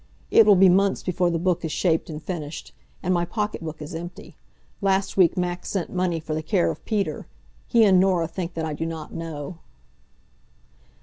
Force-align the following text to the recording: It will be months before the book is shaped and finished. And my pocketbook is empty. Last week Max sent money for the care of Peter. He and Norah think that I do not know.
It 0.31 0.47
will 0.47 0.55
be 0.55 0.67
months 0.67 1.03
before 1.03 1.29
the 1.29 1.37
book 1.37 1.63
is 1.63 1.71
shaped 1.71 2.09
and 2.09 2.19
finished. 2.23 2.73
And 3.03 3.13
my 3.13 3.23
pocketbook 3.23 3.83
is 3.83 3.93
empty. 3.93 4.35
Last 4.81 5.15
week 5.15 5.37
Max 5.37 5.69
sent 5.69 5.91
money 5.93 6.19
for 6.19 6.33
the 6.33 6.41
care 6.41 6.71
of 6.71 6.83
Peter. 6.85 7.27
He 7.67 7.83
and 7.83 7.99
Norah 7.99 8.27
think 8.27 8.55
that 8.55 8.65
I 8.65 8.73
do 8.73 8.87
not 8.87 9.13
know. 9.13 9.59